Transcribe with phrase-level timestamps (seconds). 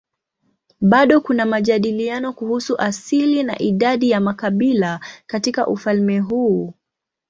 [0.81, 6.73] Bado kuna majadiliano kuhusu asili na idadi ya makabila katika ufalme huu.